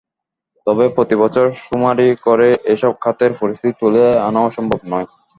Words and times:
তবে 0.67 0.85
প্রতিবছর 0.95 1.45
শুমারি 1.61 2.07
করে 2.25 2.49
এসব 2.73 2.93
খাতের 3.03 3.31
পরিস্থিতি 3.39 3.73
তুলে 3.81 4.03
আনাও 4.27 4.47
সম্ভব 4.57 4.79
নয়। 4.91 5.07